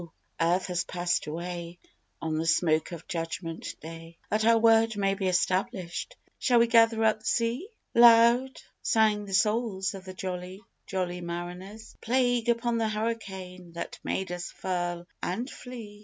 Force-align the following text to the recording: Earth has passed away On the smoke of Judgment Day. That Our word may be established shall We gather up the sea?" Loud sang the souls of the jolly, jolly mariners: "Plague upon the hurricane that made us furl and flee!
Earth 0.39 0.65
has 0.65 0.83
passed 0.83 1.27
away 1.27 1.77
On 2.23 2.39
the 2.39 2.47
smoke 2.47 2.91
of 2.91 3.07
Judgment 3.07 3.75
Day. 3.81 4.17
That 4.31 4.43
Our 4.43 4.57
word 4.57 4.97
may 4.97 5.13
be 5.13 5.27
established 5.27 6.15
shall 6.39 6.57
We 6.57 6.65
gather 6.65 7.03
up 7.03 7.19
the 7.19 7.25
sea?" 7.27 7.69
Loud 7.93 8.59
sang 8.81 9.25
the 9.25 9.33
souls 9.35 9.93
of 9.93 10.03
the 10.05 10.15
jolly, 10.15 10.63
jolly 10.87 11.21
mariners: 11.21 11.95
"Plague 12.01 12.49
upon 12.49 12.79
the 12.79 12.89
hurricane 12.89 13.73
that 13.73 13.99
made 14.03 14.31
us 14.31 14.49
furl 14.49 15.05
and 15.21 15.47
flee! 15.47 15.99